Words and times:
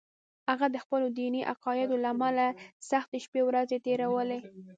هغه 0.49 0.65
د 0.71 0.77
خپلو 0.83 1.07
دیني 1.19 1.41
عقایدو 1.53 1.95
له 2.03 2.09
امله 2.15 2.47
سختې 2.89 3.17
شپې 3.25 3.41
ورځې 3.47 3.77
تېرولې 3.85 4.39